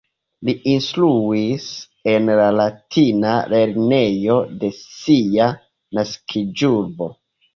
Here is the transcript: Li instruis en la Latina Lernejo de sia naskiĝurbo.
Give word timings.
Li 0.47 0.53
instruis 0.69 1.65
en 2.13 2.31
la 2.39 2.47
Latina 2.55 3.35
Lernejo 3.53 4.39
de 4.63 4.71
sia 4.79 5.51
naskiĝurbo. 5.99 7.13